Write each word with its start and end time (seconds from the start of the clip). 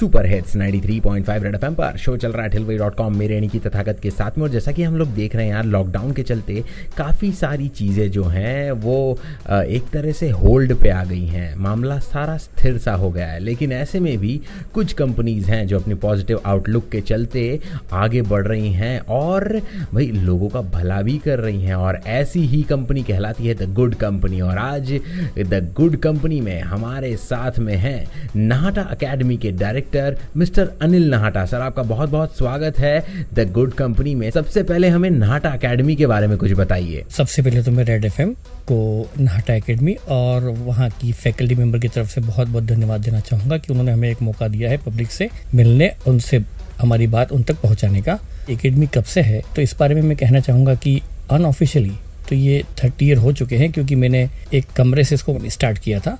super 0.00 0.26
hits 0.26 0.54
93.5 0.56 1.42
red 1.42 1.56
पर। 1.56 1.96
Show 1.98 2.16
चल 2.16 2.32
रहा 2.32 2.42
है 2.42 2.48
ठिलवई 2.50 2.76
डॉट 2.78 2.94
कॉम 2.94 3.16
मेरे 3.16 3.40
की 3.48 3.58
तथागत 3.58 3.98
के 4.02 4.10
साथ 4.10 4.38
में। 4.38 4.44
और 4.44 4.50
जैसा 4.50 4.72
कि 4.72 4.82
हम 4.82 4.96
लोग 4.96 5.08
देख 5.08 5.34
रहे 5.36 5.46
हैं 5.46 5.52
यार 5.52 5.64
लॉकडाउन 5.64 6.12
के 6.12 6.22
चलते 6.22 6.62
काफ़ी 6.96 7.30
सारी 7.32 7.66
चीज़ें 7.68 8.10
जो 8.10 8.24
हैं, 8.24 8.70
वो 8.72 9.18
एक 9.50 9.88
तरह 9.92 10.12
से 10.12 10.28
होल्ड 10.30 10.74
पे 10.74 10.90
आ 10.90 11.02
गई 11.04 11.26
हैं। 11.26 11.54
मामला 11.54 11.98
सारा 11.98 12.36
स्थिर 12.36 12.78
सा 12.78 12.92
हो 12.92 13.10
गया 13.10 13.26
है। 13.26 13.40
लेकिन 13.40 13.72
ऐसे 13.72 14.00
में 14.00 14.16
भी 14.18 14.40
कुछ 14.74 14.92
कंपनीज़ 14.92 15.50
हैं 15.50 15.66
जो 15.66 15.78
अपनी 15.78 15.94
पॉजिटिव 15.94 16.40
आउटलुक 16.46 16.88
के 16.88 17.00
चलते 17.00 17.60
आगे 17.92 18.22
बढ़ 18.22 18.46
रही 18.46 18.72
हैं 18.72 18.98
और 19.00 19.60
भाई, 19.92 20.06
लोगों 20.06 20.48
का 20.48 20.60
भला 20.70 21.02
भी 21.02 21.18
कर 21.18 21.38
रही 21.38 21.62
हैं। 21.64 21.74
और 21.74 22.00
ऐसी 22.06 22.46
ही 22.46 22.62
कंपनी 22.62 23.02
कहलाती 23.02 23.46
है 23.46 23.54
द 23.54 23.72
गुड 23.74 23.94
कंपनी 23.96 24.40
और 24.40 24.58
आज 24.58 24.92
द 25.38 25.72
गुड 25.76 25.96
कंपनी 25.98 26.40
में 26.40 26.60
हमारे 26.62 27.14
साथ 27.18 27.58
में 27.58 27.76
हैं 27.76 28.04
नाहटा 28.36 28.82
अकेडमी 28.82 29.36
के 29.36 29.50
director 29.52 29.88
mister 29.92 30.70
Anil 30.82 31.08
Nahata. 31.10 31.44
Sir, 31.46 31.60
आपका 31.60 31.82
बहुत 31.82 32.10
बहुत 32.10 32.36
स्वागत 32.38 32.78
है 32.78 33.24
द 33.34 33.48
गुड 33.52 33.72
कंपनी 33.74 34.14
में। 34.14 34.30
सबसे 34.30 34.62
पहले 34.62 34.88
हमें 34.88 35.08
नाहटा 35.10 35.50
अकेडमी 35.50 35.96
के 35.96 36.06
बारे 36.06 36.26
में 36.26 36.36
कुछ 36.38 36.52
बताइए। 36.52 37.04
सबसे 37.10 37.42
पहले 37.42 37.62
तो 37.62 37.70
मैं 37.70 37.84
रेड 37.84 38.04
एफएम 38.04 38.32
को 38.68 39.10
नाहटा 39.20 39.54
एकेडमी 39.54 39.94
और 40.08 40.48
वहाँ 40.58 40.88
की 41.00 41.12
फैकल्टी 41.12 41.54
मेंबर 41.54 41.78
की 41.78 41.88
तरफ़ 41.88 42.08
से 42.08 42.20
बहुत 42.20 42.48
बहुत 42.48 42.64
धन्यवाद 42.64 43.00
देना 43.00 43.20
चाहूँगा 43.20 43.58
कि 43.58 43.72
उन्होंने 43.72 43.92
हमें 43.92 44.10
एक 44.10 44.22
मौका 44.22 44.48
दिया 44.48 44.70
है 44.70 44.76
पब्लिक 44.76 45.10
से 45.10 45.28
मिलने, 45.54 45.92
उनसे 46.06 46.44
हमारी 46.80 47.06
बात 47.06 47.32
उन 47.32 47.42
तक 47.42 47.60
पहुँचाने 47.62 48.02
का। 48.02 48.18
एकेडमी 48.50 48.86
कब 48.86 49.04
से 49.04 49.20
है? 49.20 49.42
तो 49.56 49.62
इस 49.62 49.74
बारे 49.80 49.94
में 49.94 50.02
मैं 50.02 50.16
कहना 50.16 50.40
चाहूँगा 50.40 50.74
कि 50.74 51.00
अनऑफिशियली 51.30 51.92
तो 52.28 52.36
ये 52.36 52.62
थर्टी 52.82 53.06
ईयर 53.06 53.16
हो 53.18 53.32
चुके 53.32 53.56
हैं 53.56 53.70
क्योंकि 53.72 53.94
मैंने 53.94 54.28
एक 54.54 54.66
कमरे 54.76 55.04
से 55.04 55.14
इसको 55.14 55.38
स्टार्ट 55.48 55.78
किया 55.78 56.00
था। 56.00 56.18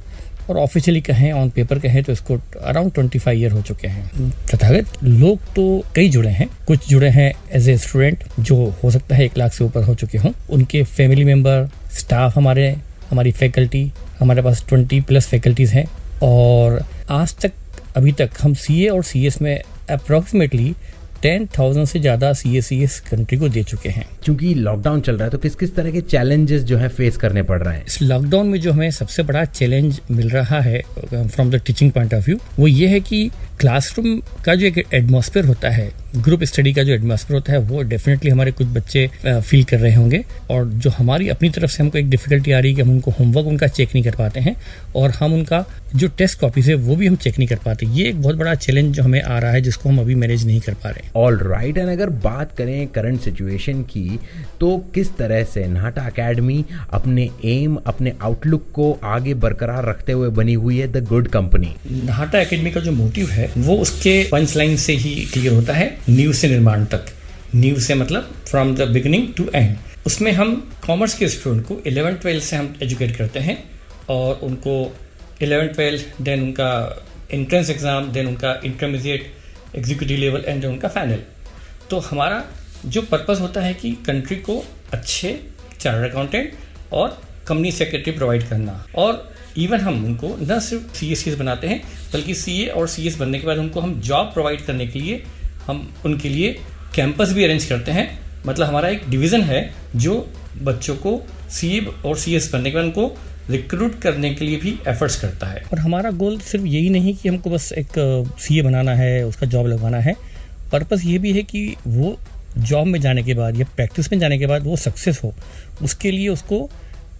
और 0.50 0.56
ऑफिशियली 0.56 1.00
कहें 1.00 1.32
ऑन 1.32 1.50
पेपर 1.50 1.78
कहें 1.78 2.02
तो 2.04 2.12
इसको 2.12 2.38
अराउंड 2.64 2.92
ट्वेंटी 2.92 3.18
फाइव 3.18 3.38
ईयर 3.38 3.52
हो 3.52 3.60
चुके 3.62 3.88
हैं। 3.88 4.30
तथागत, 4.30 5.04
लोग 5.04 5.38
तो 5.56 5.82
कई 5.94 6.08
जुड़े 6.08 6.30
हैं। 6.30 6.48
कुछ 6.66 6.88
जुड़े 6.88 7.08
हैं 7.08 7.32
एज 7.52 7.68
ए 7.68 7.76
स्टूडेंट 7.76 8.24
जो 8.40 8.74
हो 8.84 8.90
सकता 8.90 9.16
है 9.16 9.24
एक 9.24 9.38
लाख 9.38 9.52
से 9.52 9.64
ऊपर 9.64 9.84
हो 9.84 9.94
चुके 9.94 10.18
हों। 10.18 10.32
उनके 10.50 10.82
फैमिली 10.82 11.24
मेंबर 11.24 11.68
स्टाफ 11.92 12.36
हमारे, 12.36 12.76
हमारी 13.10 13.32
फैकल्टी 13.32 13.92
हमारे 14.20 14.42
पास 14.42 14.64
ट्वेंटी 14.68 15.00
प्लस 15.00 15.26
फैकल्टीज़ 15.26 15.74
हैं। 15.74 15.86
और 16.22 16.84
आज 17.10 17.34
तक, 17.34 17.52
अभी 17.96 18.12
तक 18.12 18.30
हम 18.40 18.54
सी 18.54 18.84
ए 18.84 18.88
और 18.88 19.04
सी 19.04 19.26
एस 19.26 19.42
में 19.42 19.62
अप्रोक्सीमेटली 19.90 20.74
टेन 21.22 21.46
थाउज़ेंड 21.58 21.86
से 21.86 22.00
ज़्यादा 22.00 22.32
C 22.32 22.56
S 22.58 22.66
C 22.66 22.82
S 22.82 22.98
country 23.10 23.38
को 23.38 23.48
दे 23.48 23.62
चुके 23.62 23.88
हैं। 23.88 24.06
क्योंकि 24.24 24.54
लॉकडाउन 24.54 25.00
चल 25.00 25.14
रहा 25.14 25.24
है 25.24 25.30
तो 25.30 25.38
किस 25.38 25.54
किस 25.54 25.74
तरह 25.76 25.90
के 25.90 26.00
चैलेंजेस 26.00 26.62
जो 26.62 26.76
है 26.78 26.88
फेस 26.88 27.16
करने 27.16 27.42
पड़ 27.42 27.62
रहे 27.62 27.76
हैं? 27.76 27.84
इस 27.86 28.00
लॉकडाउन 28.02 28.46
में 28.46 28.60
जो 28.60 28.72
हमें 28.72 28.90
सबसे 28.90 29.22
बड़ा 29.22 29.44
चैलेंज 29.44 30.00
मिल 30.10 30.30
रहा 30.30 30.60
है 30.60 30.82
from 31.12 31.50
the 31.50 31.60
teaching 31.66 31.92
point 31.92 32.14
of 32.14 32.24
view 32.26 32.38
वो 32.58 32.66
ये 32.68 32.88
है 32.88 33.00
कि 33.00 33.30
क्लासरूम 33.60 34.20
का 34.44 34.54
जो 34.54 34.66
एक 34.66 34.78
एटमोसफेयर 34.94 35.46
होता 35.46 35.70
है 35.70 35.90
ग्रुप 36.16 36.44
स्टडी 36.44 36.72
का 36.72 36.82
जो 36.82 36.92
एटमॉस्फेयर 36.92 37.34
होता 37.34 37.52
है 37.52 37.58
वो 37.58 37.82
डेफिनेटली 37.82 38.30
हमारे 38.30 38.52
कुछ 38.52 38.66
बच्चे 38.66 39.10
फील 39.26 39.64
कर 39.64 39.78
रहे 39.78 39.94
होंगे 39.94 40.24
और 40.50 40.64
जो 40.66 40.90
हमारी 40.90 41.28
अपनी 41.28 41.50
तरफ़ 41.50 41.70
से 41.70 41.82
हमको 41.82 41.98
एक 41.98 42.10
डिफिकल्टी 42.10 42.52
आ 42.52 42.58
रही 42.58 42.70
है 42.70 42.76
कि 42.76 42.82
हम 42.82 42.90
उनको 42.90 43.10
होमवर्क 43.10 43.46
उनका 43.46 43.66
चेक 43.66 43.88
नहीं 43.88 44.04
कर 44.04 44.14
पाते 44.16 44.40
हैं 44.40 44.56
और 44.96 45.10
हम 45.10 45.34
उनका 45.34 45.64
जो 45.96 46.08
टेस्ट 46.08 46.40
कॉपीज 46.40 46.68
है 46.68 46.74
वो 46.74 46.96
भी 46.96 47.06
हम 47.06 47.16
चेक 47.16 47.38
नहीं 47.38 47.48
कर 47.48 47.56
पाते। 47.56 47.86
ये 47.86 48.08
एक 48.08 48.22
बहुत 48.22 48.36
बड़ा 48.36 48.54
चैलेंज 48.54 48.94
जो 48.94 49.02
हमें 49.02 49.22
आ 49.22 49.38
रहा 49.38 49.50
है 49.50 49.60
जिसको 49.60 49.88
हम 49.88 49.98
अभी 49.98 50.14
मैनेज 50.14 50.46
नहीं 50.46 50.60
कर 50.60 50.74
पा 50.74 50.90
रहे 50.90 51.10
ऑल 51.16 51.38
राइट 51.38 51.78
एंड 51.78 51.88
अगर 51.88 52.10
बात 52.24 52.56
करें 52.58 52.86
करंट 52.88 53.20
सिचुएशन 53.20 53.82
की 53.82 54.18
तो 54.60 54.76
किस 54.94 55.16
तरह 55.16 55.44
से 55.44 55.66
नाटा 55.66 56.02
अकेडमी 56.02 56.64
अपने 56.90 57.28
एम 57.44 57.76
अपने 57.86 58.12
आउटलुक 58.22 58.66
को 58.72 58.98
आगे 59.04 59.34
बरकरार 59.34 59.88
रखते 59.88 60.12
हुए 60.12 60.28
बनी 60.28 60.54
हुई 60.54 60.78
है 60.78 60.92
the 60.92 61.04
good 61.04 61.28
company 61.28 61.74
Nahata 61.90 62.40
academy 62.40 62.70
का 62.70 62.80
जो 62.80 62.92
मोटिव 62.92 63.30
है 63.30 63.50
वो 63.58 63.76
उसके 63.76 64.22
पंच 64.32 64.56
लाइन 64.56 64.76
से 64.76 64.92
ही 64.92 65.14
क्लियर 65.32 65.52
होता 65.52 65.72
है। 65.72 65.99
न्यूज़ 66.10 66.36
से 66.36 66.48
निर्माण 66.48 66.84
तक। 66.86 67.06
न्यूज़ 67.54 67.86
से 67.86 67.94
मतलब 67.94 68.34
from 68.48 68.74
the 68.74 68.88
beginning 68.90 69.26
to 69.36 69.48
end 69.54 69.76
उसमें 70.06 70.30
हम 70.32 70.54
कॉमर्स 70.86 71.14
के 71.14 71.28
स्टूडेंट 71.28 71.66
को 71.66 71.78
इलेवन 71.86 72.14
ट्वेल्थ 72.16 72.44
से 72.44 72.56
हम 72.56 72.74
एजुकेट 72.82 73.16
करते 73.16 73.40
हैं 73.40 73.56
और 74.10 74.40
उनको 74.42 74.74
इलेवन 75.42 75.68
ट्वेल्थ 75.68 76.22
देन 76.22 76.42
उनका 76.42 76.70
एंट्रेंस 77.32 77.70
एग्ज़ाम 77.70 78.10
देन 78.12 78.26
उनका 78.26 78.60
इंटरमीडिएट 78.64 79.30
एग्जीक्यूटिव 79.76 80.18
लेवल 80.18 80.44
एंड 80.46 80.64
उनका 80.64 80.88
फाइनल 80.88 81.22
तो 81.90 81.98
हमारा 82.00 82.44
जो 82.86 83.02
पर्पस 83.02 83.40
होता 83.40 83.60
है 83.60 83.74
कि 83.74 83.92
कंट्री 84.06 84.36
को 84.38 84.62
अच्छे 84.92 85.38
चार्टर्ड 85.80 86.10
अकाउंटेंट 86.10 86.52
और 86.92 87.20
कंपनी 87.46 87.72
सेक्रेटरी 87.72 88.12
प्रोवाइड 88.12 88.48
करना। 88.48 88.84
और 88.94 89.28
इवन 89.58 89.80
हम 89.80 90.04
उनको 90.04 90.36
न 90.42 90.58
सिर्फ़ 90.60 90.94
सी 90.96 91.12
एस 91.12 91.34
बनाते 91.38 91.66
हैं, 91.68 91.82
बल्कि 92.12 92.34
सीए 92.34 92.66
और 92.68 92.88
सी 92.88 93.06
एस 93.08 93.16
बनने 93.18 93.38
के 93.38 93.46
बाद 93.46 93.58
उनको 93.58 93.80
हम 93.80 94.00
जॉब 94.00 94.32
प्रोवाइड 94.32 94.64
करने 94.66 94.86
के 94.86 94.98
लिए 94.98 95.22
हम 95.70 95.88
उनके 96.06 96.28
लिए 96.28 96.52
कैंपस 96.94 97.32
भी 97.32 97.44
अरेंज 97.44 97.64
करते 97.64 97.92
हैं। 97.92 98.08
मतलब 98.46 98.66
हमारा 98.66 98.88
एक 98.88 99.08
डिवीज़न 99.10 99.42
है 99.42 99.62
जो 99.96 100.14
बच्चों 100.62 100.94
को 100.96 101.20
सीए 101.50 101.80
और 102.06 102.16
सी 102.16 102.34
एस 102.34 102.50
बनने 102.52 102.70
के 102.70 102.76
बाद 102.76 102.84
उनको 102.84 103.14
रिक्रूट 103.50 104.00
करने 104.02 104.32
के 104.34 104.44
लिए 104.44 104.56
भी 104.56 104.74
एफर्ट्स 104.88 105.20
करता 105.20 105.46
है। 105.46 105.62
और 105.72 105.78
हमारा 105.78 106.10
गोल 106.12 106.38
सिर्फ़ 106.40 106.66
यही 106.66 106.90
नहीं 106.90 107.14
कि 107.14 107.28
हमको 107.28 107.50
बस 107.50 107.72
एक 107.72 107.98
सीए 108.40 108.62
बनाना 108.62 108.94
है, 108.94 109.24
उसका 109.26 109.46
जॉब 109.46 109.66
लगवाना 109.66 109.98
है। 109.98 110.14
पर्पस 110.72 111.04
ये 111.04 111.18
भी 111.18 111.32
है 111.32 111.42
कि 111.42 111.74
वो 111.86 112.16
जॉब 112.58 112.86
में 112.86 113.00
जाने 113.00 113.22
के 113.22 113.34
बाद 113.34 113.58
या 113.58 113.66
प्रैक्टिस 113.76 114.12
में 114.12 114.18
जाने 114.18 114.38
के 114.38 114.46
बाद 114.46 114.64
वो 114.64 114.76
सक्सेस 114.76 115.20
हो, 115.24 115.32
उसके 115.82 116.10
लिए 116.10 116.28
उसको 116.28 116.68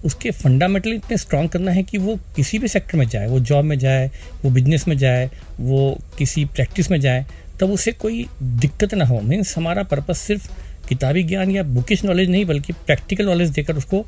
उसके 0.05 0.31
फंडामेंटल 0.31 0.93
इतने 0.93 1.17
स्ट्रांग 1.17 1.49
करना 1.49 1.71
है 1.71 1.83
कि 1.83 1.99
वो 1.99 2.19
किसी 2.37 2.59
भी 2.59 2.69
सेक्टर 2.69 2.99
में 2.99 3.09
जाए, 3.09 3.27
वो 3.27 3.41
जॉब 3.41 3.65
में 3.65 3.79
जाए, 3.79 4.11
वो 4.45 4.51
बिज़नेस 4.51 4.89
में 4.89 4.99
जाए, 4.99 5.31
वो 5.61 5.99
किसी 6.19 6.45
प्रैक्टिस 6.45 6.91
में 6.91 7.01
जाए, 7.01 7.27
तब 7.61 7.71
उसे 7.71 7.93
कोई 7.93 8.27
दिक्कत 8.43 8.95
ना 8.95 9.05
हो। 9.05 9.21
मीन्स 9.21 9.57
हमारा 9.57 9.83
पर्पस 9.83 10.19
सिर्फ़ 10.19 10.49
किताबी 10.89 11.23
ज्ञान 11.23 11.51
या 11.51 11.63
बुकिश 11.63 12.05
नॉलेज 12.05 12.31
नहीं, 12.31 12.45
बल्कि 12.45 12.73
प्रैक्टिकल 12.73 13.27
नॉलेज 13.27 13.51
देकर 13.51 13.77
उसको 13.77 14.07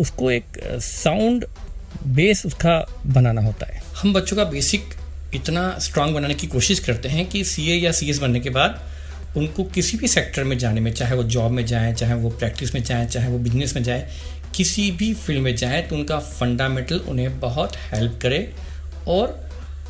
उसको 0.00 0.30
एक 0.30 0.44
साउंड 0.80 1.44
बेस 2.06 2.46
उसका 2.46 2.78
बनाना 3.06 3.40
होता 3.40 3.66
है। 3.66 3.82
हम 3.96 4.12
बच्चों 4.12 4.36
का 4.36 4.44
बेसिक 4.44 4.94
इतना 5.34 5.78
स्ट्रांग 5.78 6.14
बनाने 6.14 6.34
की 6.34 6.46
कोशिश 6.46 6.78
करते 6.78 7.08
हैं 7.08 7.26
कि 7.26 7.44
सीए 7.44 7.76
या 7.76 7.92
सीएस 7.92 8.18
बनने 8.18 8.40
के 8.40 8.50
बाद 8.50 8.82
उनको 9.36 9.64
किसी 9.64 9.96
भी 9.96 10.08
सेक्टर 10.08 10.44
में 10.44 10.58
जाने 10.58 10.80
में, 10.80 10.92
चाहे 10.92 11.14
वो 11.14 11.22
जॉब 11.24 11.50
में 11.50 11.64
जाए, 11.66 11.94
चाहे 11.94 12.14
वो 12.14 12.30
प्रैक्टिस 12.30 12.74
में 12.74 12.82
जाए, 12.82 13.06
चाहे 13.06 13.28
वो 13.28 13.38
बिज़नेस 13.38 13.74
में 13.76 13.82
जाए 13.82 14.08
किसी 14.54 14.90
भी 14.90 15.12
फ़ील्ड 15.14 15.42
में 15.42 15.54
जाए 15.56 15.82
तो 15.82 15.96
उनका 15.96 16.18
फंडामेंटल 16.18 16.98
उन्हें 17.08 17.40
बहुत 17.40 17.76
हेल्प 17.92 18.18
करे 18.22 18.52
और 19.08 19.40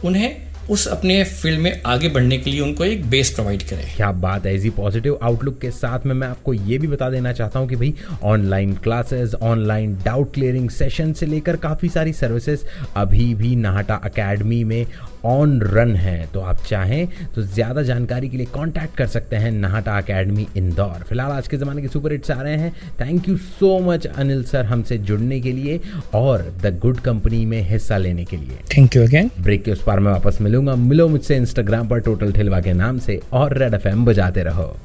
उन्हें 0.04 0.51
उस 0.70 0.86
अपने 0.88 1.22
फ़ील्ड 1.24 1.60
में 1.60 1.80
आगे 1.86 2.08
बढ़ने 2.08 2.36
के 2.38 2.50
लिए 2.50 2.60
उनको 2.60 2.84
एक 2.84 3.04
बेस 3.10 3.30
प्रोवाइड 3.30 3.62
करें। 3.62 3.84
क्या 3.96 4.10
बात 4.22 4.46
है 4.46 4.54
इसी 4.54 4.70
पॉजिटिव 4.70 5.18
आउटलुक 5.22 5.58
के 5.60 5.70
साथ 5.70 6.06
में 6.06 6.14
मैं 6.14 6.28
आपको 6.28 6.52
ये 6.54 6.78
भी 6.78 6.86
बता 6.86 7.10
देना 7.10 7.32
चाहता 7.32 7.58
हूँ 7.58 7.68
कि 7.68 7.76
भाई 7.76 7.94
online 8.24 8.74
classes 8.82 9.34
online 9.34 9.94
doubt 10.04 10.32
clearing 10.34 10.68
session 10.70 11.12
से 11.12 11.26
लेकर 11.26 11.56
काफ़ी 11.58 11.88
सारी 11.88 12.12
सर्विसेज़ 12.12 12.64
अभी 12.96 13.34
भी 13.34 13.54
नाहटा 13.56 13.94
अकेडमी 14.04 14.62
में 14.64 14.86
ऑन 15.24 15.60
रन 15.62 15.94
है। 15.96 16.26
तो 16.34 16.40
आप 16.40 16.62
चाहें 16.66 17.08
तो 17.34 17.42
ज़्यादा 17.42 17.82
जानकारी 17.82 18.28
के 18.28 18.36
लिए 18.36 18.46
कांटेक्ट 18.54 18.96
कर 18.96 19.06
सकते 19.06 19.36
हैं 19.36 19.50
नाहटा 19.52 19.96
अकेडमी 19.98 20.46
इंदौर 20.56 21.04
फ़िलहाल 21.08 21.32
आज 21.32 21.48
के 21.48 21.56
ज़माने 21.56 21.82
के 21.82 21.88
सुपर 21.88 22.12
हिट्स 22.12 22.30
आ 22.30 22.40
रहे 22.42 22.56
हैं। 22.56 22.72
Thank 23.00 23.28
you 23.28 23.36
so 23.36 23.78
much 23.80 24.06
Anil 24.06 24.42
sir 24.44 24.64
हमसे 24.66 24.98
जुड़ने 25.00 25.40
के 25.40 25.52
लिए 25.52 25.80
और 26.14 26.42
द 26.62 26.78
गुड 26.82 27.00
कंपनी 27.00 27.44
में 27.46 27.60
हिस्सा 27.68 27.96
लेने 27.98 28.24
के 28.24 28.36
लिए। 28.36 28.58
थैंक 28.76 28.96
यू 28.96 29.02
अगेन 29.02 29.30
ब्रेक 29.40 29.64
के 29.64 29.72
उस 29.72 29.82
पार 29.82 30.00
में 30.00 30.10
वापस 30.12 30.38
मिलूँगा 30.52 30.74
मिलो 30.76 31.08
मुझसे 31.08 31.36
इंस्टाग्राम 31.36 31.88
पर 31.88 32.00
टोटल 32.00 32.32
ठिलवा 32.32 32.60
के 32.60 32.72
नाम 32.72 32.98
से 32.98 33.20
और 33.32 33.56
रेड 33.58 33.74
एफएम 33.74 34.04
बजाते 34.04 34.42
रहो। 34.42 34.76